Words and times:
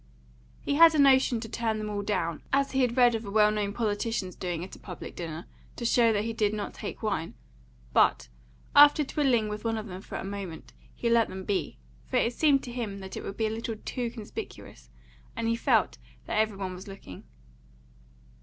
He 0.61 0.73
had 0.73 0.95
a 0.95 0.97
notion 0.97 1.39
to 1.41 1.47
turn 1.47 1.77
them 1.77 1.87
all 1.87 2.01
down, 2.01 2.41
as 2.51 2.71
he 2.71 2.81
had 2.81 2.97
read 2.97 3.13
of 3.13 3.23
a 3.23 3.29
well 3.29 3.51
known 3.51 3.71
politician's 3.71 4.35
doing 4.35 4.63
at 4.63 4.75
a 4.75 4.79
public 4.79 5.15
dinner, 5.15 5.45
to 5.75 5.85
show 5.85 6.11
that 6.11 6.23
he 6.23 6.33
did 6.33 6.55
not 6.55 6.73
take 6.73 7.03
wine; 7.03 7.35
but, 7.93 8.27
after 8.75 9.03
twiddling 9.03 9.47
with 9.47 9.63
one 9.63 9.77
of 9.77 9.85
them 9.85 10.01
a 10.09 10.23
moment, 10.23 10.73
he 10.95 11.07
let 11.07 11.27
them 11.27 11.43
be, 11.43 11.77
for 12.07 12.15
it 12.15 12.33
seemed 12.33 12.63
to 12.63 12.71
him 12.71 12.97
that 12.97 13.15
would 13.17 13.37
be 13.37 13.45
a 13.45 13.51
little 13.51 13.75
too 13.75 14.09
conspicuous, 14.09 14.89
and 15.35 15.47
he 15.47 15.55
felt 15.55 15.99
that 16.25 16.39
every 16.39 16.57
one 16.57 16.73
was 16.73 16.87
looking. 16.87 17.25